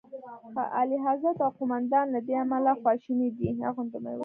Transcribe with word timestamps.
اعلیخضرت 0.79 1.37
او 1.45 1.49
قوماندان 1.57 2.05
له 2.13 2.19
دې 2.27 2.35
امله 2.43 2.71
خواشیني 2.81 3.29
دي. 3.37 3.49